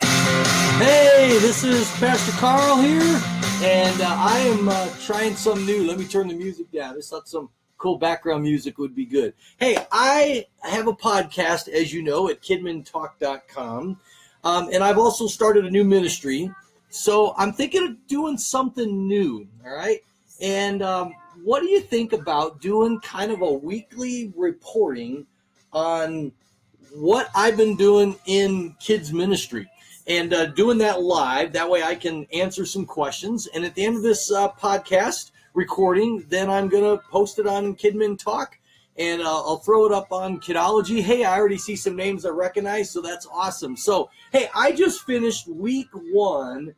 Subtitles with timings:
[0.00, 3.20] Hey, this is Pastor Carl here,
[3.62, 5.86] and uh, I am uh, trying some new.
[5.86, 6.96] Let me turn the music down.
[6.96, 9.34] This thought some cool background music would be good.
[9.58, 13.98] Hey, I have a podcast, as you know, at kidmintalk.com,
[14.44, 16.50] um, and I've also started a new ministry.
[16.90, 20.00] So I'm thinking of doing something new, all right?
[20.40, 25.26] And um, what do you think about doing kind of a weekly reporting
[25.72, 26.32] on
[26.94, 29.68] what I've been doing in kids ministry?
[30.06, 31.52] and uh, doing that live.
[31.52, 33.46] That way I can answer some questions.
[33.54, 37.46] And at the end of this uh, podcast recording, then I'm going to post it
[37.46, 38.58] on Kidmin Talk
[38.98, 41.02] and uh, I'll throw it up on Kidology.
[41.02, 43.76] Hey, I already see some names I recognize, so that's awesome.
[43.76, 46.74] So, hey, I just finished week one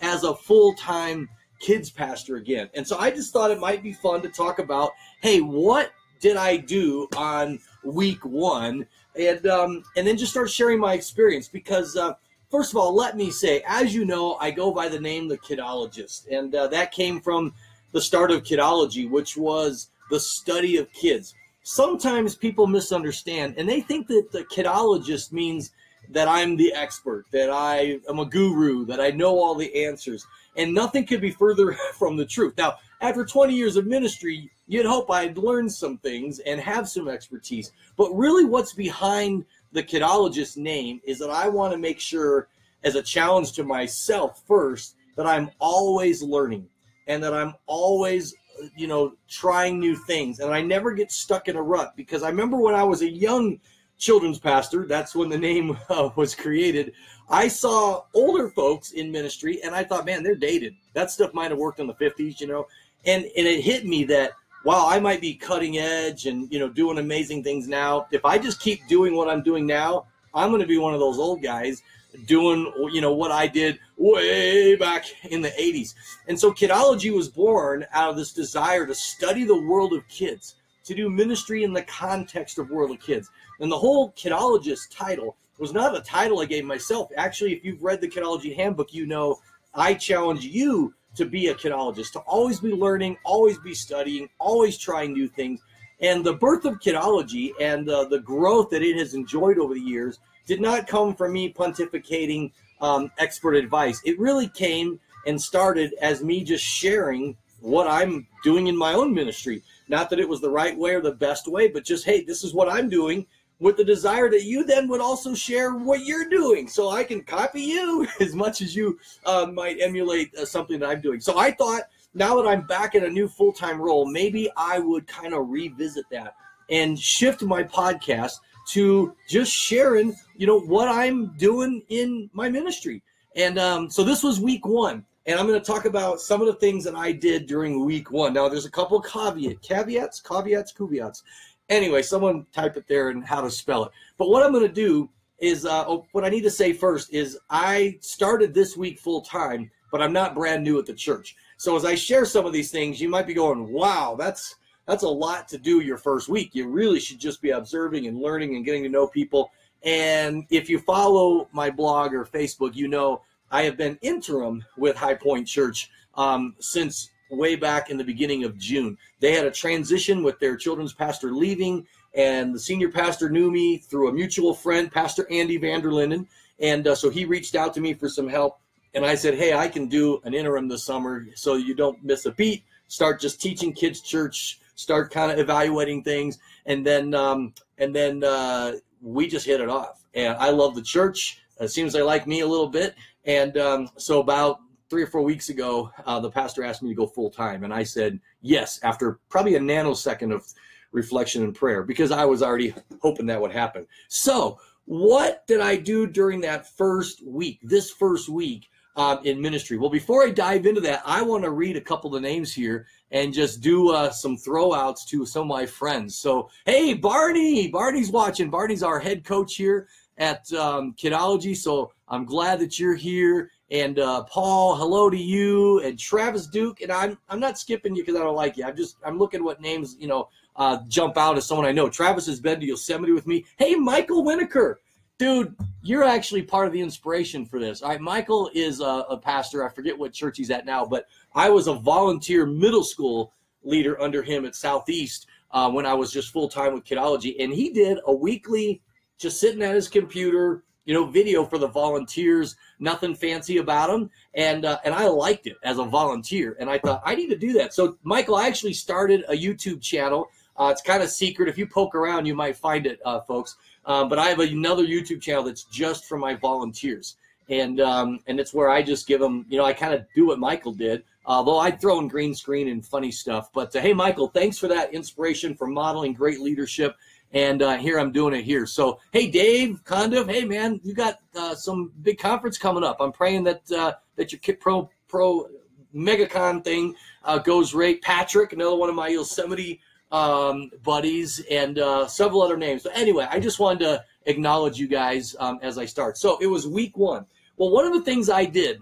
[0.00, 1.28] as a full time
[1.60, 2.70] kids pastor again.
[2.74, 6.36] And so I just thought it might be fun to talk about hey, what did
[6.36, 8.86] I do on week one?
[9.18, 12.14] And, um, and then just start sharing my experience because uh,
[12.50, 15.36] First of all, let me say, as you know, I go by the name the
[15.36, 17.52] Kidologist, and uh, that came from
[17.92, 21.34] the start of Kidology, which was the study of kids.
[21.62, 25.72] Sometimes people misunderstand, and they think that the Kidologist means
[26.08, 30.26] that I'm the expert, that I am a guru, that I know all the answers,
[30.56, 32.54] and nothing could be further from the truth.
[32.56, 37.08] Now, after 20 years of ministry, you'd hope I'd learn some things and have some
[37.08, 42.48] expertise, but really, what's behind the kidologist name is that I want to make sure,
[42.84, 46.68] as a challenge to myself first, that I'm always learning
[47.06, 48.34] and that I'm always,
[48.76, 50.40] you know, trying new things.
[50.40, 53.10] And I never get stuck in a rut because I remember when I was a
[53.10, 53.58] young
[53.98, 56.92] children's pastor, that's when the name uh, was created.
[57.30, 60.74] I saw older folks in ministry and I thought, man, they're dated.
[60.94, 62.66] That stuff might have worked in the 50s, you know.
[63.04, 64.32] And, and it hit me that
[64.62, 68.38] while I might be cutting edge and you know doing amazing things now, if I
[68.38, 71.42] just keep doing what I'm doing now, I'm going to be one of those old
[71.42, 71.82] guys
[72.26, 75.94] doing you know what I did way back in the 80s.
[76.26, 80.56] And so Kidology was born out of this desire to study the world of kids,
[80.84, 83.30] to do ministry in the context of world of kids.
[83.60, 87.10] And the whole Kidologist title was not a title I gave myself.
[87.16, 89.38] Actually, if you've read the Kidology handbook, you know
[89.74, 94.78] I challenge you to be a kidologist, to always be learning, always be studying, always
[94.78, 95.60] trying new things.
[96.00, 99.80] And the birth of kidology and uh, the growth that it has enjoyed over the
[99.80, 104.00] years did not come from me pontificating um, expert advice.
[104.04, 109.12] It really came and started as me just sharing what I'm doing in my own
[109.12, 109.62] ministry.
[109.88, 112.44] Not that it was the right way or the best way, but just, hey, this
[112.44, 113.26] is what I'm doing
[113.60, 117.22] with the desire that you then would also share what you're doing so I can
[117.22, 121.20] copy you as much as you uh, might emulate uh, something that I'm doing.
[121.20, 121.82] So I thought
[122.14, 125.48] now that I'm back in a new full time role, maybe I would kind of
[125.48, 126.34] revisit that
[126.70, 128.34] and shift my podcast
[128.68, 133.02] to just sharing, you know, what I'm doing in my ministry.
[133.34, 135.04] And um, so this was week one.
[135.26, 138.10] And I'm going to talk about some of the things that I did during week
[138.10, 138.32] one.
[138.32, 141.22] Now, there's a couple caveat, caveats, caveats, caveats
[141.68, 143.92] Anyway, someone type it there and how to spell it.
[144.16, 147.12] But what I'm going to do is uh, oh, what I need to say first
[147.12, 151.36] is I started this week full time, but I'm not brand new at the church.
[151.56, 155.02] So as I share some of these things, you might be going, "Wow, that's that's
[155.02, 156.54] a lot to do your first week.
[156.54, 159.50] You really should just be observing and learning and getting to know people."
[159.84, 164.96] And if you follow my blog or Facebook, you know I have been interim with
[164.96, 168.96] High Point Church um, since way back in the beginning of June.
[169.20, 173.78] They had a transition with their children's pastor leaving, and the senior pastor knew me
[173.78, 176.26] through a mutual friend, Pastor Andy Vanderlinden.
[176.60, 178.60] And uh, so he reached out to me for some help.
[178.94, 182.26] And I said, Hey, I can do an interim this summer so you don't miss
[182.26, 182.64] a beat.
[182.88, 186.38] Start just teaching kids church, start kind of evaluating things.
[186.66, 188.72] And then, um, and then uh,
[189.02, 190.04] we just hit it off.
[190.14, 191.40] And I love the church.
[191.60, 192.94] It seems they like me a little bit.
[193.24, 194.60] And um, so about
[194.90, 197.72] three or four weeks ago, uh, the pastor asked me to go full time, and
[197.72, 200.46] I said yes after probably a nanosecond of
[200.92, 203.86] reflection and prayer because I was already hoping that would happen.
[204.08, 207.60] So, what did I do during that first week?
[207.62, 209.78] This first week uh, in ministry.
[209.78, 212.86] Well, before I dive into that, I want to read a couple of names here
[213.10, 216.16] and just do uh, some throwouts to some of my friends.
[216.16, 218.50] So, hey, Barney, Barney's watching.
[218.50, 219.86] Barney's our head coach here
[220.18, 221.56] at um, Kidology.
[221.56, 226.80] So I'm glad that you're here and uh, Paul, hello to you, and Travis Duke.
[226.80, 228.64] And I'm I'm not skipping you because I don't like you.
[228.64, 231.88] I'm just I'm looking what names you know uh, jump out as someone I know.
[231.88, 233.44] Travis has been to Yosemite with me.
[233.56, 234.76] Hey, Michael Winokur,
[235.18, 237.82] dude, you're actually part of the inspiration for this.
[237.82, 239.64] All right, Michael is a, a pastor.
[239.64, 244.00] I forget what church he's at now, but I was a volunteer middle school leader
[244.00, 247.70] under him at Southeast uh, when I was just full time with Kidology, and he
[247.70, 248.80] did a weekly,
[249.18, 252.56] just sitting at his computer you know, video for the volunteers.
[252.80, 256.78] Nothing fancy about them, and uh, and I liked it as a volunteer, and I
[256.78, 257.74] thought I need to do that.
[257.74, 260.30] So, Michael, I actually started a YouTube channel.
[260.56, 261.46] Uh, it's kind of secret.
[261.46, 263.58] If you poke around, you might find it, uh, folks.
[263.84, 267.16] Um, but I have another YouTube channel that's just for my volunteers,
[267.50, 269.44] and um, and it's where I just give them.
[269.50, 272.68] You know, I kind of do what Michael did, although I throw in green screen
[272.68, 273.50] and funny stuff.
[273.52, 276.96] But uh, hey, Michael, thanks for that inspiration for modeling great leadership
[277.32, 278.66] and uh, here I'm doing it here.
[278.66, 282.96] So, hey, Dave Condiv, hey man, you got uh, some big conference coming up.
[283.00, 285.48] I'm praying that uh, that your kit Pro Pro
[285.94, 286.94] MegaCon thing
[287.24, 288.00] uh, goes right.
[288.02, 289.80] Patrick, another one of my Yosemite
[290.10, 292.82] um, buddies, and uh, several other names.
[292.82, 296.18] But anyway, I just wanted to acknowledge you guys um, as I start.
[296.18, 297.26] So it was week one.
[297.56, 298.80] Well, one of the things I did,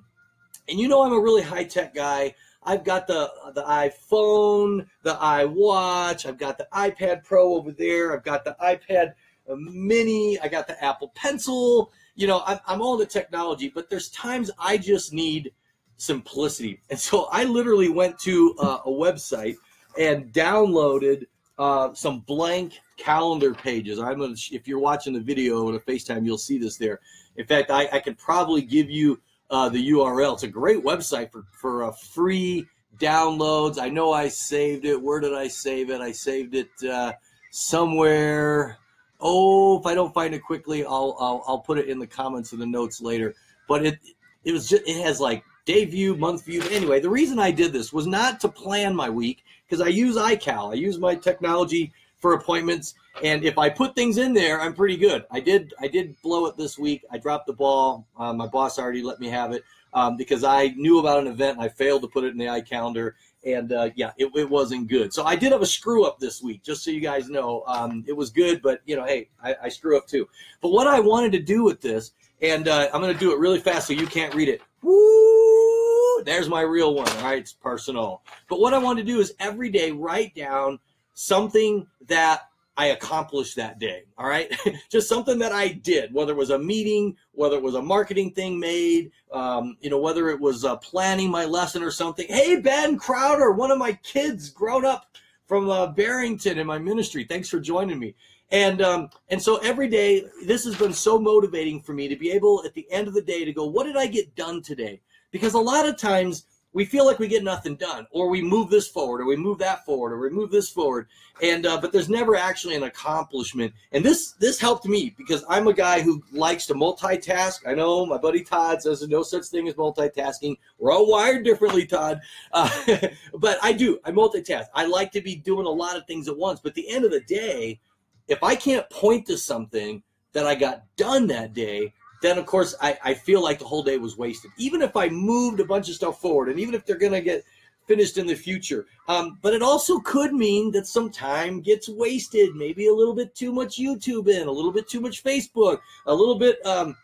[0.69, 2.35] and you know I'm a really high tech guy.
[2.67, 8.25] I've got the the iPhone, the iWatch, I've got the iPad Pro over there, I've
[8.25, 9.13] got the iPad
[9.57, 11.93] Mini, I got the Apple Pencil.
[12.17, 15.53] You know, I'm, I'm all the technology, but there's times I just need
[15.97, 19.57] simplicity, and so I literally went to uh, a website
[19.99, 21.25] and downloaded
[21.59, 24.01] uh, some blank calendar pages.
[24.01, 27.01] I'm gonna, if you're watching the video on a FaceTime, you'll see this there.
[27.37, 29.21] In fact, I, I probably give you
[29.51, 30.35] uh, the URL.
[30.35, 32.67] It's a great website for for uh, free
[32.99, 33.79] downloads.
[33.81, 35.01] I know I saved it.
[35.01, 36.01] Where did I save it?
[36.01, 37.13] I saved it uh,
[37.51, 38.79] somewhere.
[39.21, 42.53] Oh, if I don't find it quickly, I'll, I'll I'll put it in the comments
[42.53, 43.35] of the notes later.
[43.69, 43.99] But it
[44.45, 46.63] it was just it has like day view, month view.
[46.71, 50.17] Anyway, the reason I did this was not to plan my week because I use
[50.17, 50.71] iCal.
[50.71, 52.95] I use my technology for appointments.
[53.23, 55.25] And if I put things in there, I'm pretty good.
[55.31, 57.05] I did I did blow it this week.
[57.11, 58.07] I dropped the ball.
[58.19, 59.65] Uh, my boss already let me have it
[59.97, 63.13] um, because I knew about an event I failed to put it in the iCalendar.
[63.45, 65.15] And uh, yeah, it, it, wasn't good.
[65.15, 67.63] So I did have a screw up this week, just so you guys know.
[67.67, 70.29] Um, it was good, but you know, hey, I, I, screw up too.
[70.61, 72.11] But what I wanted to do with this,
[72.43, 74.63] and uh, I'm going to do it really fast so you can't read it.
[74.83, 76.25] Woo!
[76.25, 77.09] There's my real one.
[77.09, 78.23] All right, it's personal.
[78.49, 80.81] But what I want to do is every day write down
[81.15, 84.05] something that I accomplished that day.
[84.19, 84.55] All right.
[84.91, 88.33] Just something that I did, whether it was a meeting, whether it was a marketing
[88.33, 92.27] thing made, um, you know, whether it was uh, planning my lesson or something.
[92.29, 97.25] Hey, Ben Crowder, one of my kids grown up from uh, Barrington in my ministry.
[97.25, 98.15] Thanks for joining me.
[98.51, 102.31] And um, and so every day, this has been so motivating for me to be
[102.31, 105.01] able at the end of the day to go, what did I get done today?
[105.33, 106.47] Because a lot of times
[106.77, 109.57] we feel like we get nothing done, or we move this forward, or we move
[109.57, 111.07] that forward, or we move this forward,
[111.43, 113.73] and uh, but there's never actually an accomplishment.
[113.93, 117.67] And this this helped me because I'm a guy who likes to multitask.
[117.67, 120.59] I know my buddy Todd says there's no such thing as multitasking.
[120.79, 122.21] We're all wired differently, Todd,
[122.53, 122.69] uh,
[123.39, 123.99] but I do.
[124.05, 124.67] I multitask.
[124.75, 126.61] I like to be doing a lot of things at once.
[126.61, 127.81] But at the end of the day,
[128.29, 130.03] if I can't point to something
[130.35, 131.95] that I got done that day,
[132.27, 134.51] then of course I, I feel like the whole day was wasted.
[134.59, 137.21] Even if I moved a bunch of stuff forward, and even if they're going to
[137.21, 137.45] get
[137.87, 138.87] finished in the future.
[139.09, 142.55] Um, but it also could mean that some time gets wasted.
[142.55, 146.15] Maybe a little bit too much YouTube in, a little bit too much Facebook, a
[146.15, 146.97] little bit, um,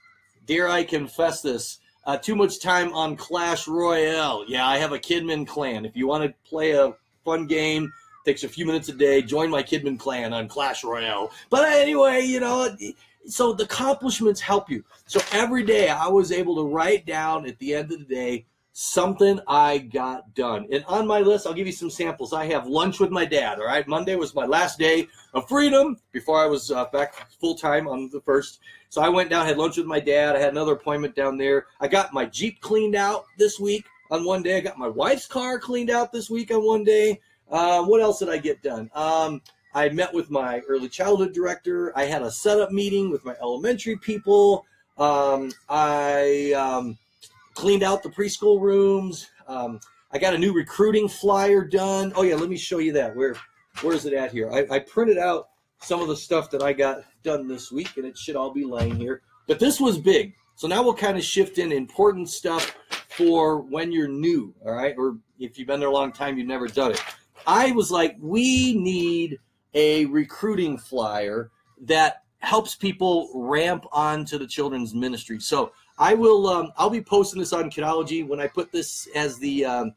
[0.47, 4.45] dare I confess this, uh, too much time on Clash Royale.
[4.49, 5.85] Yeah, I have a Kidmin clan.
[5.85, 6.95] If you want to play a
[7.25, 7.93] fun game,
[8.25, 11.31] takes a few minutes a day, join my Kidmin clan on Clash Royale.
[11.49, 12.77] But anyway, you know
[13.27, 14.85] so the accomplishments help you.
[15.07, 18.46] So every day I was able to write down at the end of the day
[18.73, 20.67] something I got done.
[20.73, 22.32] And on my list, I'll give you some samples.
[22.32, 23.58] I have lunch with my dad.
[23.58, 27.55] All right, Monday was my last day of freedom before I was uh, back full
[27.55, 28.61] time on the first.
[28.89, 30.37] So I went down, had lunch with my dad.
[30.37, 31.67] I had another appointment down there.
[31.81, 34.56] I got my Jeep cleaned out this week on one day.
[34.56, 37.20] I got my wife's car cleaned out this week on one day.
[37.51, 38.91] Uh, what else did I get done?
[38.94, 39.43] Um,
[39.74, 41.96] I met with my early childhood director.
[41.96, 44.67] I had a setup meeting with my elementary people.
[44.98, 46.98] Um, I um,
[47.55, 49.31] cleaned out the preschool rooms.
[49.48, 49.81] Um,
[50.12, 52.12] I got a new recruiting flyer done.
[52.14, 53.17] Oh yeah, let me show you that.
[53.17, 53.34] Where
[53.81, 54.50] where is it at here?
[54.52, 55.48] I, I printed out
[55.81, 58.64] some of the stuff that I got done this week, and it should all be
[58.64, 59.22] laying here.
[59.48, 60.34] But this was big.
[60.55, 62.76] So now we'll kind of shift in important stuff
[63.08, 64.94] for when you're new, all right?
[64.98, 67.02] Or if you've been there a long time, you've never done it.
[67.46, 69.38] I was like, we need–
[69.74, 71.50] a recruiting flyer
[71.82, 75.41] that helps people ramp onto the children's ministry.
[75.41, 79.38] So I will um, I'll be posting this on Kidology when I put this as
[79.38, 79.93] the um,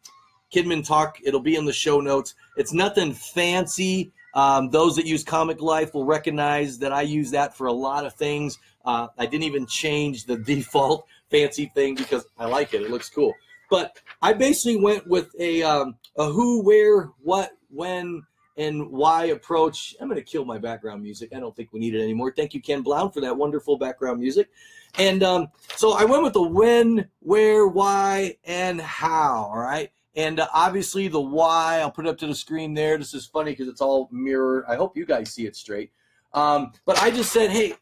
[0.53, 1.17] Kidmin Talk.
[1.23, 2.35] It'll be in the show notes.
[2.57, 4.11] It's nothing fancy.
[4.33, 8.05] Um, those that use Comic Life will recognize that I use that for a lot
[8.05, 8.59] of things.
[8.83, 12.81] Uh, I didn't even change the default fancy thing because I like it.
[12.81, 13.33] It looks cool.
[13.69, 18.23] But I basically went with a, um, a who, where, what, when,
[18.57, 19.95] and why approach.
[19.99, 21.33] I'm going to kill my background music.
[21.35, 22.33] I don't think we need it anymore.
[22.35, 24.49] Thank you, Ken Blount, for that wonderful background music.
[24.97, 29.49] And um, so I went with the when, where, why, and how.
[29.51, 29.91] All right.
[30.15, 32.97] And uh, obviously the why, I'll put it up to the screen there.
[32.97, 34.65] This is funny because it's all mirror.
[34.69, 35.91] I hope you guys see it straight.
[36.33, 37.73] Um, but I just said, hey,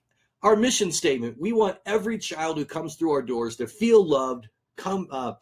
[0.42, 4.50] our mission statement we want every child who comes through our doors to feel loved,
[4.76, 5.34] come, uh,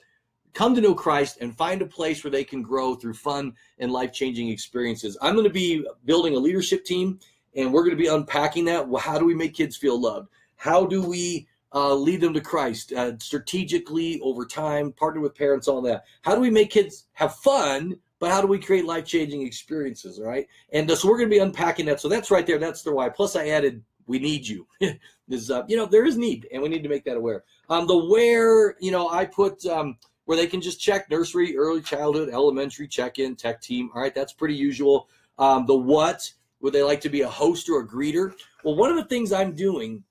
[0.54, 3.92] come to know Christ and find a place where they can grow through fun and
[3.92, 5.18] life changing experiences.
[5.22, 7.20] I'm going to be building a leadership team
[7.56, 8.88] and we're going to be unpacking that.
[8.88, 10.30] Well, how do we make kids feel loved?
[10.56, 15.68] How do we uh, lead them to Christ uh, strategically over time, partner with parents,
[15.68, 16.06] all that?
[16.22, 17.98] How do we make kids have fun?
[18.20, 20.20] But how do we create life changing experiences?
[20.22, 20.48] Right.
[20.72, 22.00] And uh, so we're going to be unpacking that.
[22.00, 22.60] So that's right there.
[22.60, 23.10] That's the why.
[23.10, 24.68] Plus, I added we need you.
[25.30, 27.44] is uh, you know there is need, and we need to make that aware.
[27.70, 31.82] Um, the where you know I put um, where they can just check nursery, early
[31.82, 33.90] childhood, elementary, check in, tech team.
[33.94, 35.10] All right, that's pretty usual.
[35.38, 38.34] Um, the what, would they like to be a host or a greeter?
[38.64, 40.04] Well, one of the things I'm doing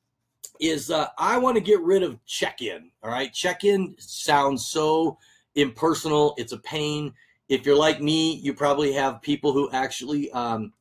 [0.61, 2.91] is uh, I want to get rid of check in.
[3.03, 5.19] All right, check in sounds so
[5.55, 7.13] impersonal, it's a pain.
[7.49, 10.73] If you're like me, you probably have people who actually um,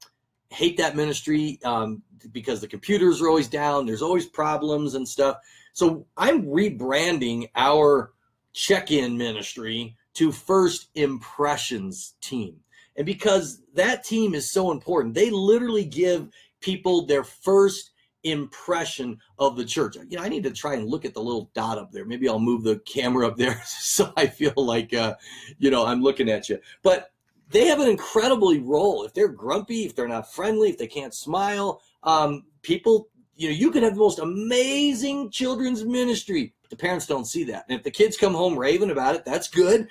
[0.50, 5.38] hate that ministry um, because the computers are always down, there's always problems and stuff.
[5.74, 8.12] So I'm rebranding our
[8.54, 12.58] check in ministry to First Impressions team.
[12.96, 16.28] And because that team is so important, they literally give
[16.60, 17.92] people their first
[18.24, 19.96] impression of the church.
[20.10, 22.06] You know, I need to try and look at the little dot up there.
[22.06, 25.16] Maybe I'll move the camera up there so I feel like, uh,
[25.58, 26.60] you know, I'm looking at you.
[26.84, 27.12] But
[27.50, 29.04] they have an incredibly role.
[29.04, 33.56] If they're grumpy, if they're not friendly, if they can't smile, um, people, you know,
[33.56, 37.66] you can have the most amazing children's ministry the parents don't see that.
[37.68, 39.88] And if the kids come home raving about it, that's good.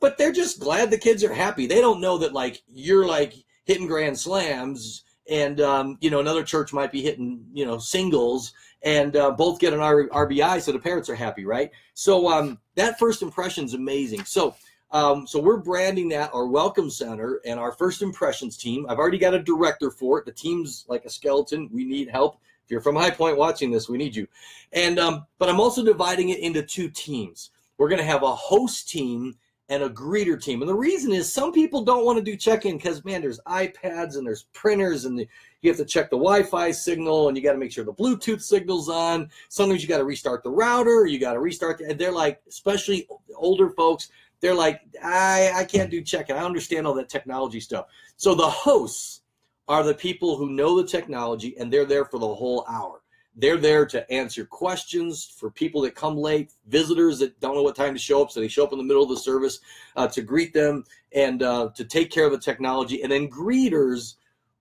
[0.00, 1.66] But they're just glad the kids are happy.
[1.66, 6.44] They don't know that like you're like hitting grand slams and um, you know another
[6.44, 8.52] church might be hitting you know singles
[8.82, 11.72] and uh, both get an R- RBI, so the parents are happy, right?
[11.94, 14.24] So um, that first impression is amazing.
[14.24, 14.54] So
[14.92, 18.86] um, so we're branding that our welcome center and our first impressions team.
[18.88, 20.26] I've already got a director for it.
[20.26, 21.68] The team's like a skeleton.
[21.72, 22.38] We need help.
[22.68, 24.28] If you're from High Point watching this, we need you.
[24.74, 27.48] And um, but I'm also dividing it into two teams.
[27.78, 29.38] We're going to have a host team
[29.70, 30.60] and a greeter team.
[30.60, 34.18] And the reason is some people don't want to do check-in because man, there's iPads
[34.18, 35.26] and there's printers and the,
[35.62, 38.42] you have to check the Wi-Fi signal and you got to make sure the Bluetooth
[38.42, 39.30] signal's on.
[39.48, 41.06] Sometimes you got to restart the router.
[41.06, 41.78] You got to restart.
[41.78, 44.10] The, and they're like, especially older folks,
[44.40, 46.36] they're like, I I can't do check-in.
[46.36, 47.86] I understand all that technology stuff.
[48.18, 49.22] So the hosts
[49.68, 53.02] are the people who know the technology and they're there for the whole hour.
[53.36, 57.76] They're there to answer questions for people that come late, visitors that don't know what
[57.76, 59.60] time to show up, so they show up in the middle of the service
[59.94, 63.02] uh, to greet them and uh, to take care of the technology.
[63.02, 64.16] And then greeters,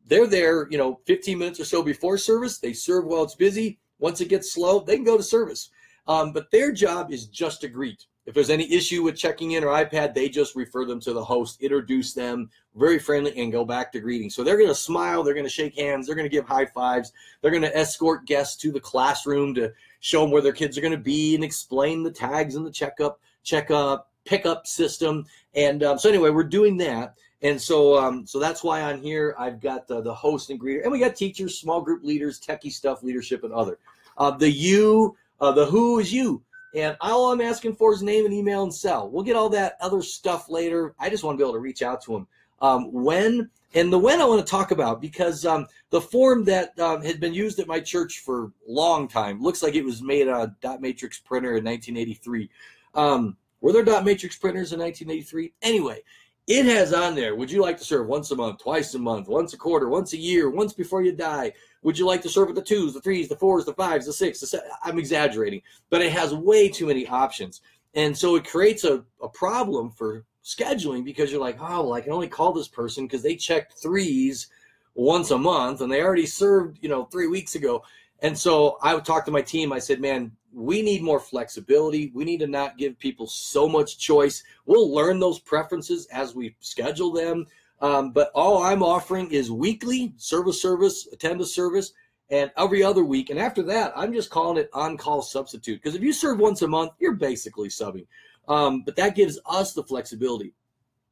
[0.06, 2.60] they're there, you know, 15 minutes or so before service.
[2.60, 3.80] They serve while it's busy.
[3.98, 5.72] Once it gets slow, they can go to service.
[6.08, 8.06] Um, but their job is just to greet.
[8.28, 11.24] If there's any issue with checking in or iPad, they just refer them to the
[11.24, 14.30] host, introduce them, very friendly, and go back to greeting.
[14.30, 16.66] So they're going to smile, they're going to shake hands, they're going to give high
[16.66, 20.78] fives, they're going to escort guests to the classroom to show them where their kids
[20.78, 25.26] are going to be and explain the tags and the checkup, checkup, pickup system.
[25.56, 27.16] And um, so anyway, we're doing that.
[27.42, 30.84] And so, um, so that's why on here I've got the, the host and greeter,
[30.84, 33.80] and we got teachers, small group leaders, techie stuff, leadership, and other.
[34.18, 36.42] Uh, the you, uh, the who is you.
[36.76, 39.10] And all I'm asking for is name and email and cell.
[39.10, 40.94] We'll get all that other stuff later.
[41.00, 42.28] I just want to be able to reach out to him.
[42.62, 46.78] Um, when and the when I want to talk about because um, the form that
[46.80, 50.02] um, had been used at my church for a long time looks like it was
[50.02, 52.50] made on a dot matrix printer in 1983.
[52.96, 55.54] Um, were there dot matrix printers in 1983?
[55.62, 56.02] Anyway,
[56.48, 57.36] it has on there.
[57.36, 60.14] Would you like to serve once a month, twice a month, once a quarter, once
[60.14, 61.52] a year, once before you die?
[61.84, 64.14] Would you like to serve with the twos, the threes, the fours, the fives, the
[64.14, 64.40] six?
[64.40, 64.70] The seven?
[64.84, 67.62] I'm exaggerating, but it has way too many options.
[67.96, 72.02] And so it creates a, a problem for scheduling because you're like, oh, well, I
[72.02, 74.48] can only call this person because they checked threes
[74.96, 77.84] once a month and they already served, you know, three weeks ago.
[78.22, 79.74] And so I would talk to my team.
[79.74, 82.12] I said, man, we need more flexibility.
[82.14, 84.44] We need to not give people so much choice.
[84.66, 87.46] We'll learn those preferences as we schedule them.
[87.80, 91.94] Um, but all I'm offering is weekly service service, attend a service,
[92.32, 93.30] and every other week.
[93.30, 95.82] And after that, I'm just calling it on call substitute.
[95.82, 98.08] Because if you serve once a month, you're basically subbing.
[98.48, 100.54] Um, but that gives us the flexibility.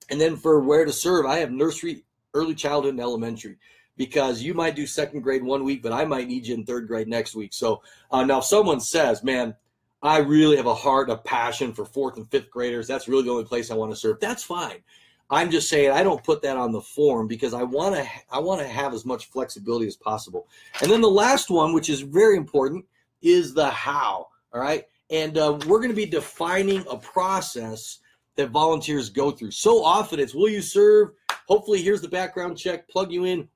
[0.09, 3.57] And then for where to serve, I have nursery, early childhood, and elementary.
[3.97, 6.87] Because you might do second grade one week, but I might need you in third
[6.87, 7.53] grade next week.
[7.53, 9.55] So uh, now, if someone says, "Man,
[10.01, 13.31] I really have a heart, a passion for fourth and fifth graders," that's really the
[13.31, 14.19] only place I want to serve.
[14.19, 14.83] That's fine.
[15.29, 18.39] I'm just saying I don't put that on the form because I want to I
[18.39, 20.47] want to have as much flexibility as possible.
[20.81, 22.85] And then the last one, which is very important,
[23.21, 24.27] is the how.
[24.53, 27.99] All right, and uh, we're going to be defining a process
[28.35, 29.51] that volunteers go through.
[29.51, 31.11] So often it's will you serve?
[31.47, 32.87] Hopefully, here's the background check.
[32.87, 33.47] Plug you in.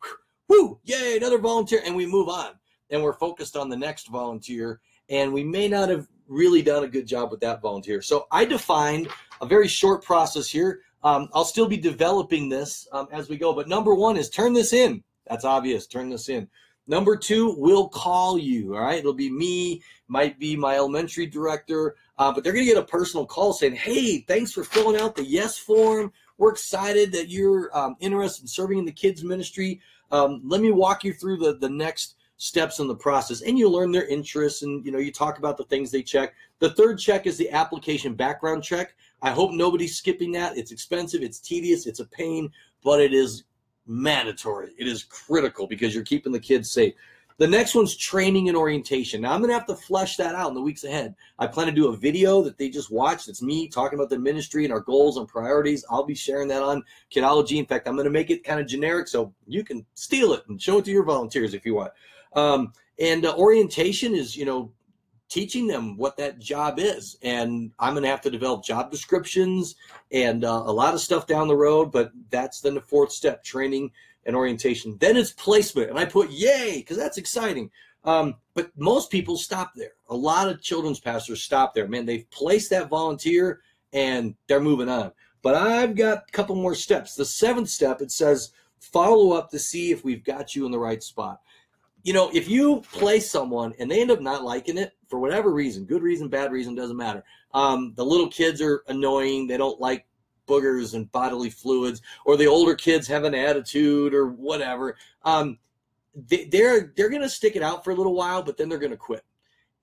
[0.49, 0.79] Woo!
[0.83, 1.15] Yay!
[1.15, 2.53] Another volunteer, and we move on.
[2.89, 6.87] And we're focused on the next volunteer, and we may not have really done a
[6.87, 8.01] good job with that volunteer.
[8.01, 9.07] So I defined
[9.41, 10.81] a very short process here.
[11.03, 14.53] Um, I'll still be developing this um, as we go, but number one is turn
[14.53, 15.03] this in.
[15.27, 15.87] That's obvious.
[15.87, 16.49] Turn this in.
[16.87, 18.75] Number two, we'll call you.
[18.75, 22.73] All right, it'll be me, might be my elementary director, uh, but they're going to
[22.73, 26.11] get a personal call saying, "Hey, thanks for filling out the yes form.
[26.39, 29.81] We're excited that you're um, interested in serving in the kids ministry.
[30.11, 33.41] Um, let me walk you through the the next steps in the process.
[33.41, 36.33] And you learn their interests and you know you talk about the things they check.
[36.59, 38.95] The third check is the application background check.
[39.21, 40.57] I hope nobody's skipping that.
[40.57, 41.21] It's expensive.
[41.21, 41.85] It's tedious.
[41.85, 42.51] It's a pain
[42.83, 43.43] but it is
[43.87, 44.71] mandatory.
[44.77, 46.93] It is critical because you're keeping the kids safe
[47.39, 50.49] the next one's training and orientation now i'm going to have to flesh that out
[50.49, 53.27] in the weeks ahead i plan to do a video that they just watched.
[53.27, 56.61] It's me talking about the ministry and our goals and priorities i'll be sharing that
[56.61, 59.85] on kidology in fact i'm going to make it kind of generic so you can
[59.95, 61.91] steal it and show it to your volunteers if you want
[62.33, 64.71] um, and uh, orientation is, you know,
[65.29, 67.17] teaching them what that job is.
[67.21, 69.75] And I'm going to have to develop job descriptions
[70.11, 71.91] and uh, a lot of stuff down the road.
[71.91, 73.91] But that's then the fourth step training
[74.25, 74.97] and orientation.
[74.99, 75.89] Then it's placement.
[75.89, 77.71] And I put yay because that's exciting.
[78.03, 79.91] Um, but most people stop there.
[80.09, 81.87] A lot of children's pastors stop there.
[81.87, 83.61] Man, they've placed that volunteer
[83.93, 85.11] and they're moving on.
[85.41, 87.15] But I've got a couple more steps.
[87.15, 90.79] The seventh step, it says follow up to see if we've got you in the
[90.79, 91.41] right spot
[92.03, 95.51] you know, if you place someone and they end up not liking it for whatever
[95.51, 97.23] reason, good reason, bad reason, doesn't matter.
[97.53, 99.47] Um, the little kids are annoying.
[99.47, 100.05] They don't like
[100.49, 104.97] boogers and bodily fluids, or the older kids have an attitude or whatever.
[105.23, 105.59] Um,
[106.15, 108.79] they, they're they're going to stick it out for a little while, but then they're
[108.79, 109.23] going to quit.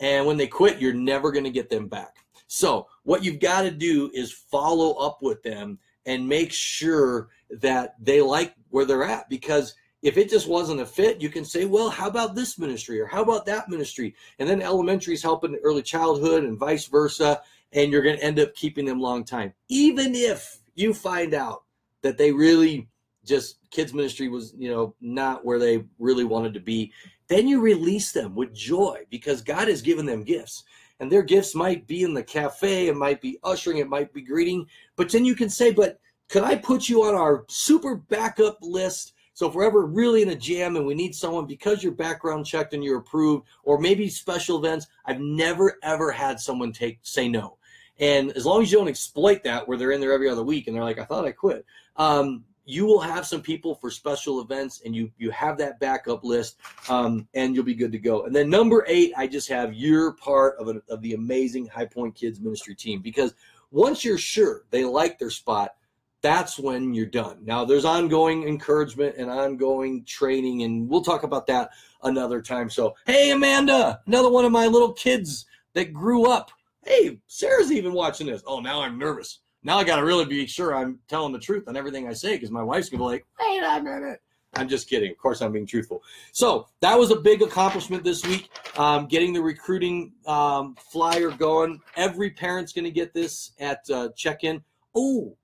[0.00, 2.16] And when they quit, you're never going to get them back.
[2.48, 7.94] So what you've got to do is follow up with them and make sure that
[8.00, 11.64] they like where they're at because if it just wasn't a fit, you can say,
[11.64, 14.14] well, how about this ministry or how about that ministry?
[14.38, 17.42] And then elementary is helping early childhood and vice versa.
[17.76, 19.52] And you're going to end up keeping them long time.
[19.68, 21.62] Even if you find out
[22.02, 22.88] that they really
[23.24, 26.92] just kids ministry was, you know, not where they really wanted to be,
[27.28, 30.64] then you release them with joy because God has given them gifts.
[30.98, 34.22] And their gifts might be in the cafe, it might be ushering, it might be
[34.22, 34.66] greeting.
[34.96, 39.12] But then you can say, but could I put you on our super backup list
[39.36, 42.46] so if we're ever really in a jam and we need someone because you're background
[42.46, 47.28] checked and you're approved, or maybe special events, I've never ever had someone take say
[47.28, 47.58] no.
[47.98, 50.66] And as long as you don't exploit that, where they're in there every other week
[50.66, 51.64] and they're like, I thought I quit.
[51.96, 56.24] Um, you will have some people for special events and you you have that backup
[56.24, 59.72] list um, and you'll be good to go and then number eight i just have
[59.72, 63.34] you're part of, a, of the amazing high point kids ministry team because
[63.70, 65.76] once you're sure they like their spot
[66.22, 67.38] that's when you're done.
[67.44, 71.70] Now, there's ongoing encouragement and ongoing training, and we'll talk about that
[72.02, 72.68] another time.
[72.68, 76.50] So, hey, Amanda, another one of my little kids that grew up.
[76.86, 78.42] Hey, Sarah's even watching this.
[78.46, 79.40] Oh, now I'm nervous.
[79.62, 82.34] Now I got to really be sure I'm telling the truth on everything I say
[82.36, 84.20] because my wife's going to be like, wait a minute.
[84.54, 85.10] I'm just kidding.
[85.10, 86.02] Of course, I'm being truthful.
[86.32, 91.80] So that was a big accomplishment this week, um, getting the recruiting um, flyer going.
[91.96, 94.62] Every parent's going to get this at uh, check in.
[94.94, 95.36] Oh,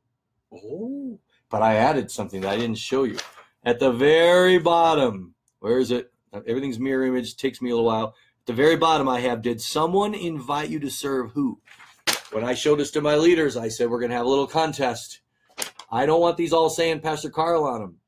[0.53, 3.17] Oh, but I added something that I didn't show you.
[3.65, 6.13] At the very bottom, where is it?
[6.33, 8.15] Everything's mirror image, takes me a little while.
[8.43, 11.61] At the very bottom, I have, did someone invite you to serve who?
[12.33, 14.49] When I showed this to my leaders, I said, we're going to have a little
[14.49, 15.21] contest.
[15.93, 17.99] I don't want these all saying Pastor Carl on them.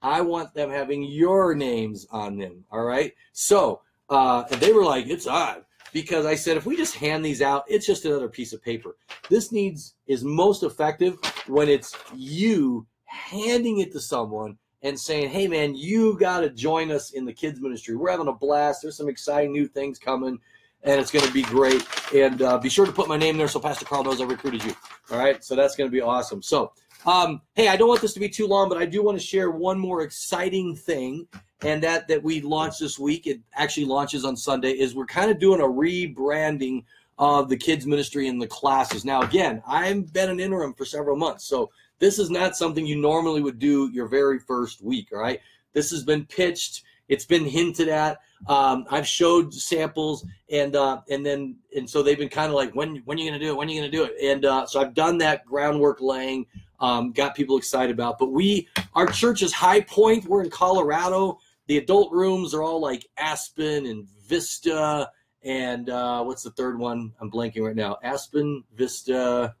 [0.00, 2.64] I want them having your names on them.
[2.70, 3.14] All right.
[3.32, 7.42] So uh, they were like, it's odd because I said if we just hand these
[7.42, 8.96] out, it's just another piece of paper.
[9.28, 15.46] This needs is most effective when it's you handing it to someone and saying, "Hey,
[15.46, 17.96] man, you got to join us in the kids ministry.
[17.96, 18.82] We're having a blast.
[18.82, 20.38] There's some exciting new things coming,
[20.82, 21.86] and it's going to be great.
[22.14, 24.64] And uh, be sure to put my name there so Pastor Carl knows I recruited
[24.64, 24.74] you.
[25.10, 26.42] All right, so that's going to be awesome.
[26.42, 26.72] So,
[27.06, 29.24] um, hey, I don't want this to be too long, but I do want to
[29.24, 31.26] share one more exciting thing
[31.62, 35.30] and that that we launched this week it actually launches on sunday is we're kind
[35.30, 36.84] of doing a rebranding
[37.18, 41.16] of the kids ministry and the classes now again i've been an interim for several
[41.16, 45.40] months so this is not something you normally would do your very first week right
[45.72, 51.24] this has been pitched it's been hinted at um, i've showed samples and uh, and
[51.24, 53.56] then and so they've been kind of like when when are you to do it
[53.56, 56.46] when are you to do it and uh, so i've done that groundwork laying
[56.80, 58.18] um, got people excited about.
[58.18, 60.24] But we, our church is High Point.
[60.24, 61.38] We're in Colorado.
[61.66, 65.10] The adult rooms are all like Aspen and Vista
[65.42, 67.12] and uh, what's the third one?
[67.20, 67.98] I'm blanking right now.
[68.02, 69.54] Aspen, Vista.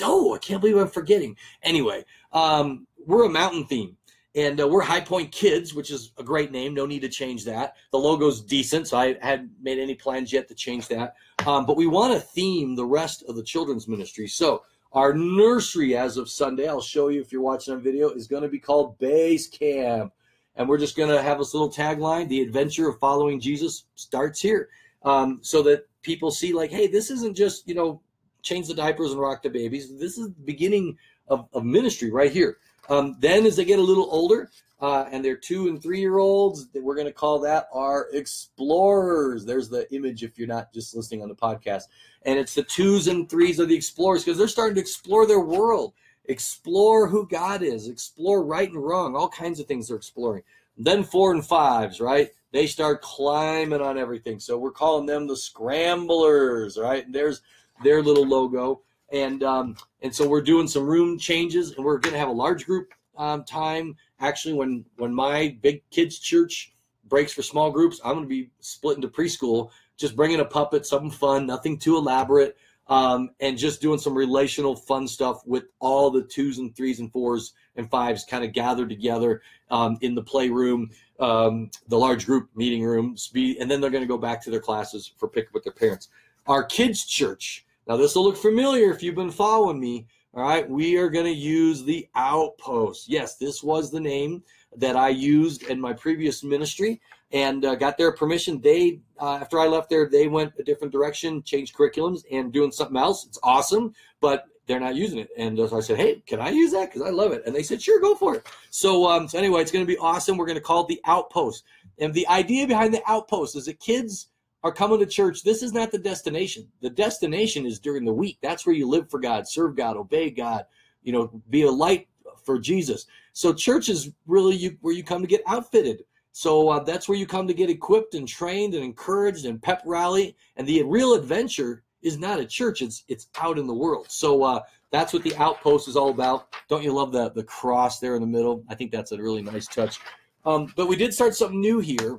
[0.00, 1.36] Oh, I can't believe I'm forgetting.
[1.62, 3.96] Anyway, um, we're a mountain theme.
[4.34, 6.72] And uh, we're High Point Kids, which is a great name.
[6.72, 7.76] No need to change that.
[7.90, 11.16] The logo's decent, so I hadn't made any plans yet to change that.
[11.46, 14.26] Um, but we want to theme the rest of the children's ministry.
[14.26, 18.26] So our nursery, as of Sunday, I'll show you if you're watching on video, is
[18.26, 20.14] going to be called Base Camp.
[20.56, 24.40] And we're just going to have this little tagline The adventure of following Jesus starts
[24.40, 24.70] here.
[25.02, 28.00] Um, so that people see, like, hey, this isn't just, you know,
[28.42, 29.98] change the diapers and rock the babies.
[29.98, 32.58] This is the beginning of, of ministry right here.
[32.88, 34.50] Um, then, as they get a little older,
[34.82, 39.44] uh, and they're two and three year olds, we're going to call that our explorers.
[39.44, 41.84] There's the image if you're not just listening on the podcast.
[42.22, 45.40] And it's the twos and threes of the explorers because they're starting to explore their
[45.40, 45.92] world,
[46.24, 50.42] explore who God is, explore right and wrong, all kinds of things they're exploring.
[50.76, 52.30] Then four and fives, right?
[52.50, 54.40] They start climbing on everything.
[54.40, 57.06] So we're calling them the scramblers, right?
[57.06, 57.40] And there's
[57.82, 62.14] their little logo and um, and so we're doing some room changes, and we're going
[62.14, 63.94] to have a large group um, time.
[64.18, 66.72] Actually, when when my big kids church
[67.04, 70.86] breaks for small groups, I'm going to be split into preschool, just bringing a puppet,
[70.86, 76.10] something fun, nothing too elaborate, um, and just doing some relational fun stuff with all
[76.10, 80.22] the twos and threes and fours and fives kind of gathered together um, in the
[80.22, 80.90] playroom,
[81.20, 84.60] um, the large group meeting room, and then they're going to go back to their
[84.60, 86.08] classes for pickup with their parents.
[86.46, 90.06] Our kids' church now, this will look familiar if you've been following me.
[90.34, 93.08] All right, we are going to use the outpost.
[93.08, 94.42] Yes, this was the name
[94.76, 97.00] that I used in my previous ministry
[97.32, 98.60] and uh, got their permission.
[98.60, 102.72] They, uh, after I left there, they went a different direction, changed curriculums, and doing
[102.72, 103.26] something else.
[103.26, 105.28] It's awesome, but they're not using it.
[105.36, 106.90] And so I said, "Hey, can I use that?
[106.90, 109.60] Because I love it." And they said, "Sure, go for it." So, um, so anyway,
[109.60, 110.36] it's going to be awesome.
[110.36, 111.64] We're going to call it the Outpost.
[111.98, 114.28] And the idea behind the Outpost is that kids
[114.64, 116.68] are coming to church, this is not the destination.
[116.80, 118.38] The destination is during the week.
[118.40, 120.66] That's where you live for God, serve God, obey God,
[121.02, 122.08] you know, be a light
[122.44, 123.06] for Jesus.
[123.32, 126.04] So church is really you, where you come to get outfitted.
[126.32, 129.82] So uh, that's where you come to get equipped and trained and encouraged and pep
[129.84, 130.36] rally.
[130.56, 134.06] And the real adventure is not at church; it's it's out in the world.
[134.08, 136.48] So uh, that's what the outpost is all about.
[136.68, 138.64] Don't you love the the cross there in the middle?
[138.68, 140.00] I think that's a really nice touch.
[140.44, 142.18] Um, but we did start something new here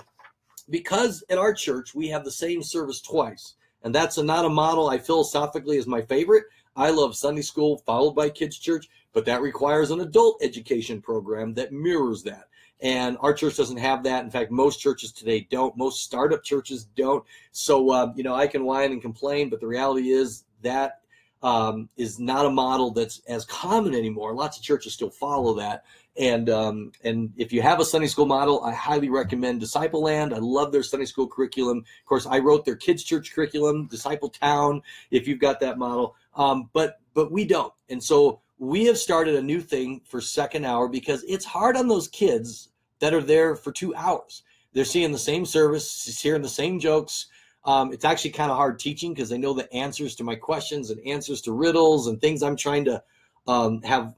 [0.70, 4.90] because at our church we have the same service twice, and that's not a model
[4.90, 6.46] I philosophically is my favorite.
[6.76, 11.54] I love Sunday school followed by kids church, but that requires an adult education program
[11.56, 12.46] that mirrors that.
[12.82, 14.26] And our church doesn't have that.
[14.26, 15.78] In fact, most churches today don't.
[15.78, 17.24] Most startup churches don't.
[17.52, 21.00] So, uh, you know, I can whine and complain, but the reality is that
[21.44, 24.34] um, is not a model that's as common anymore.
[24.34, 25.84] Lots of churches still follow that.
[26.18, 30.34] And um, and if you have a Sunday school model, I highly recommend Disciple Land.
[30.34, 31.80] I love their Sunday school curriculum.
[31.80, 34.82] Of course, I wrote their kids' church curriculum, Disciple Town.
[35.12, 37.74] If you've got that model, um, but but we don't.
[37.90, 41.88] And so we have started a new thing for second hour because it's hard on
[41.88, 44.44] those kids that are there for two hours.
[44.74, 47.28] They're seeing the same service, hearing the same jokes.
[47.66, 50.90] Um, it's actually kind of hard teaching because they know the answers to my questions
[50.90, 53.04] and answers to riddles and things I'm trying to
[53.48, 54.14] um, have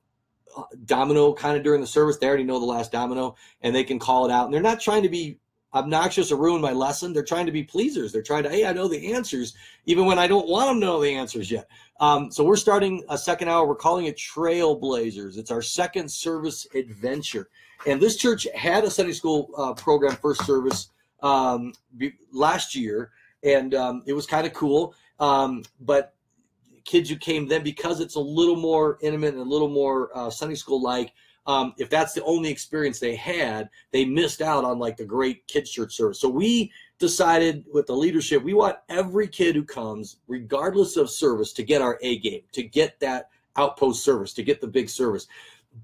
[0.86, 2.17] domino kind of during the service.
[2.17, 4.45] They already know the last domino and they can call it out.
[4.45, 5.39] And they're not trying to be
[5.73, 7.13] obnoxious or ruin my lesson.
[7.13, 8.12] They're trying to be pleasers.
[8.12, 9.53] They're trying to, hey, I know the answers,
[9.86, 11.67] even when I don't want them to know the answers yet.
[11.99, 13.67] Um, so we're starting a second hour.
[13.67, 15.38] We're calling it Trailblazers.
[15.38, 17.49] It's our second service adventure.
[17.86, 20.89] And this church had a Sunday school uh, program, first service,
[21.21, 21.73] um,
[22.31, 23.12] last year.
[23.45, 24.93] And um, it was kind of cool.
[25.19, 26.13] Um, but
[26.84, 30.29] kids who came then because it's a little more intimate and a little more uh,
[30.29, 31.13] Sunday school like.
[31.47, 35.45] Um, if that's the only experience they had, they missed out on like the great
[35.47, 36.19] kids church service.
[36.19, 41.53] So we decided with the leadership, we want every kid who comes, regardless of service,
[41.53, 45.27] to get our A game, to get that outpost service, to get the big service.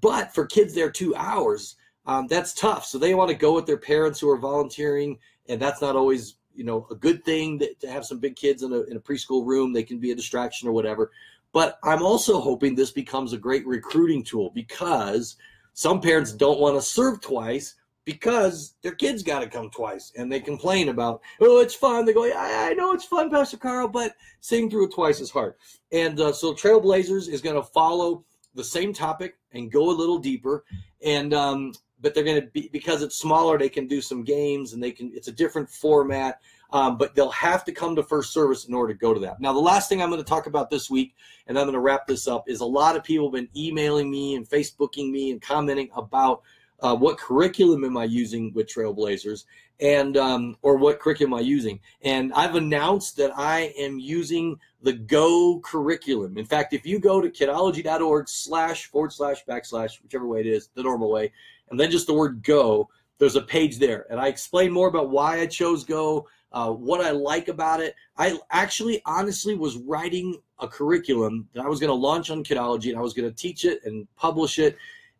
[0.00, 2.84] But for kids there two hours, um, that's tough.
[2.84, 6.36] So they want to go with their parents who are volunteering, and that's not always
[6.54, 9.00] you know a good thing to, to have some big kids in a, in a
[9.00, 11.10] preschool room they can be a distraction or whatever.
[11.52, 15.36] But i'm also hoping this becomes a great recruiting tool because
[15.74, 20.30] some parents don't want to serve twice because their kids got to come twice and
[20.30, 22.04] they complain about oh it's fun.
[22.04, 25.30] They go yeah, i know it's fun pastor carl but sitting through it twice is
[25.30, 25.54] hard.
[25.92, 30.18] And uh, so trailblazers is going to follow the same topic and go a little
[30.18, 30.64] deeper.
[31.04, 34.74] And um, but they're going to be because it's smaller they can do some games
[34.74, 36.40] and they can it's a different format
[36.72, 39.40] um, but they'll have to come to first service in order to go to that.
[39.40, 41.14] Now, the last thing I'm going to talk about this week,
[41.46, 44.10] and I'm going to wrap this up, is a lot of people have been emailing
[44.10, 46.42] me and Facebooking me and commenting about
[46.82, 49.44] uh, what curriculum am I using with Trailblazers
[49.80, 51.80] and um, or what curriculum am I using.
[52.02, 56.36] And I've announced that I am using the Go curriculum.
[56.36, 60.68] In fact, if you go to kidology.org slash forward slash backslash, whichever way it is,
[60.74, 61.32] the normal way,
[61.70, 64.06] and then just the word Go, there's a page there.
[64.10, 67.94] And I explain more about why I chose Go, uh, what I like about it.
[68.16, 72.90] I actually honestly was writing a curriculum that I was going to launch on Kidology
[72.90, 74.76] and I was going to teach it and publish it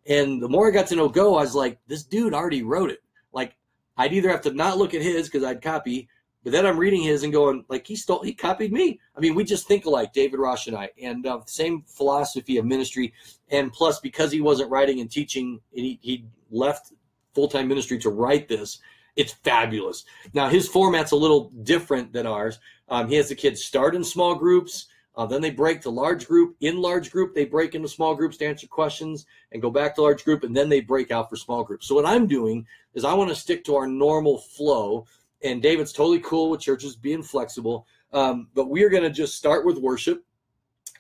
[0.07, 2.91] and the more I got to know Go, I was like, this dude already wrote
[2.91, 3.03] it.
[3.33, 3.57] Like,
[3.97, 6.09] I'd either have to not look at his because I'd copy,
[6.43, 8.99] but then I'm reading his and going, like, he stole, he copied me.
[9.17, 12.65] I mean, we just think alike, David Rausch and I, and uh, same philosophy of
[12.65, 13.13] ministry.
[13.51, 16.93] And plus, because he wasn't writing and teaching, and he, he left
[17.35, 18.81] full time ministry to write this,
[19.15, 20.05] it's fabulous.
[20.33, 22.59] Now, his format's a little different than ours.
[22.89, 26.27] Um, he has the kids start in small groups uh, then they break to large
[26.27, 26.57] group.
[26.61, 30.03] In large group, they break into small groups to answer questions and go back to
[30.03, 31.87] large group, and then they break out for small groups.
[31.87, 35.07] So what I'm doing is I want to stick to our normal flow.
[35.45, 39.35] And David's totally cool with churches being flexible, um, but we are going to just
[39.35, 40.25] start with worship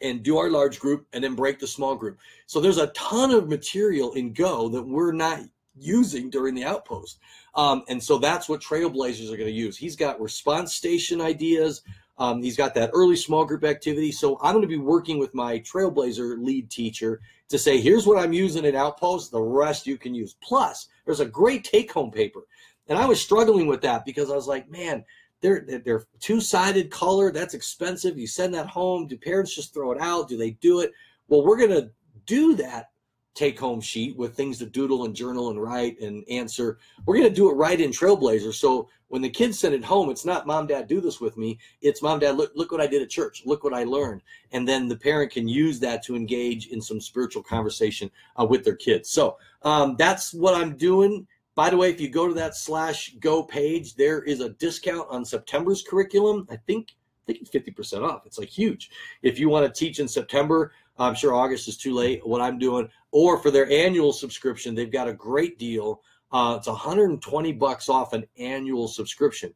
[0.02, 2.18] and do our large group and then break the small group.
[2.46, 5.42] So there's a ton of material in Go that we're not
[5.78, 7.18] using during the outpost.
[7.54, 9.76] Um, and so that's what Trailblazers are going to use.
[9.76, 11.82] He's got response station ideas.
[12.18, 14.12] Um, he's got that early small group activity.
[14.12, 18.18] So I'm going to be working with my Trailblazer lead teacher to say, here's what
[18.18, 19.32] I'm using in Outpost.
[19.32, 20.36] The rest you can use.
[20.42, 22.42] Plus, there's a great take home paper.
[22.88, 25.04] And I was struggling with that because I was like, man,
[25.40, 27.32] they're, they're two sided color.
[27.32, 28.18] That's expensive.
[28.18, 29.06] You send that home.
[29.06, 30.28] Do parents just throw it out?
[30.28, 30.92] Do they do it?
[31.28, 31.90] Well, we're going to
[32.26, 32.91] do that
[33.34, 36.78] take home sheet with things to doodle and journal and write and answer.
[37.06, 38.52] We're going to do it right in Trailblazer.
[38.52, 41.58] So when the kids send it home, it's not mom, dad, do this with me.
[41.80, 43.42] It's mom, dad, look, look what I did at church.
[43.46, 44.22] Look what I learned.
[44.52, 48.64] And then the parent can use that to engage in some spiritual conversation uh, with
[48.64, 49.10] their kids.
[49.10, 51.26] So um, that's what I'm doing.
[51.54, 55.06] By the way, if you go to that slash go page, there is a discount
[55.10, 56.46] on September's curriculum.
[56.50, 56.92] I think
[57.22, 58.26] I think it's 50% off.
[58.26, 58.90] It's like huge.
[59.22, 62.26] If you want to teach in September, I'm sure August is too late.
[62.26, 66.02] What I'm doing, or for their annual subscription, they've got a great deal.
[66.30, 69.52] Uh, it's 120 bucks off an annual subscription.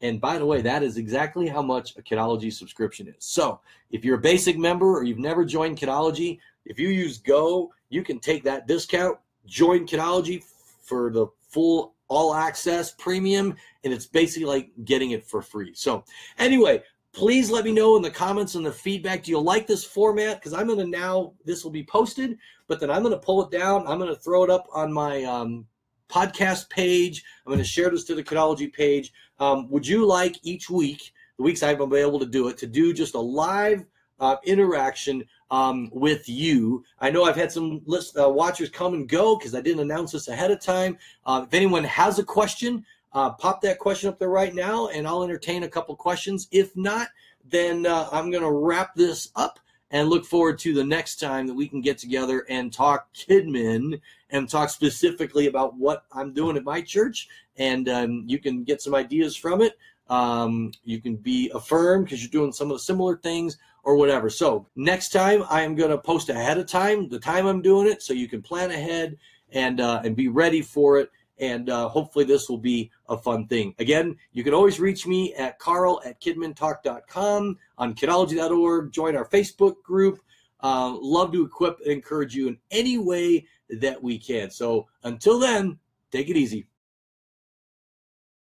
[0.00, 3.24] And by the way, that is exactly how much a Kidology subscription is.
[3.24, 7.72] So if you're a basic member or you've never joined Kidology, if you use Go,
[7.88, 10.44] you can take that discount, join Kidology
[10.82, 15.74] for the full all access premium, and it's basically like getting it for free.
[15.74, 16.04] So
[16.38, 19.22] anyway, please let me know in the comments and the feedback.
[19.22, 20.36] Do you like this format?
[20.36, 23.42] Because I'm going to now, this will be posted, but then I'm going to pull
[23.44, 23.86] it down.
[23.86, 25.66] I'm going to throw it up on my um,
[26.08, 27.24] podcast page.
[27.44, 29.12] I'm going to share this to the Kidology page.
[29.38, 32.66] Um, would you like each week, the weeks I've been able to do it, to
[32.66, 33.84] do just a live
[34.20, 36.84] uh, interaction um, with you.
[37.00, 40.12] I know I've had some list, uh, watchers come and go because I didn't announce
[40.12, 40.98] this ahead of time.
[41.24, 45.06] Uh, if anyone has a question, uh, pop that question up there right now, and
[45.06, 46.48] I'll entertain a couple questions.
[46.50, 47.08] If not,
[47.44, 49.58] then uh, I'm going to wrap this up
[49.90, 54.00] and look forward to the next time that we can get together and talk Kidmin
[54.30, 57.28] and talk specifically about what I'm doing at my church.
[57.56, 59.78] And um, you can get some ideas from it.
[60.10, 64.28] Um, you can be affirmed because you're doing some of the similar things or whatever.
[64.28, 67.88] So next time I am going to post ahead of time the time I'm doing
[67.88, 69.16] it so you can plan ahead
[69.52, 73.46] and uh, and be ready for it and uh, hopefully this will be a fun
[73.46, 73.74] thing.
[73.78, 79.82] Again, you can always reach me at carl at kidmintalk.com, on kidology.org, join our Facebook
[79.82, 80.20] group.
[80.60, 84.50] Uh, love to equip and encourage you in any way that we can.
[84.50, 85.78] So until then,
[86.10, 86.66] take it easy.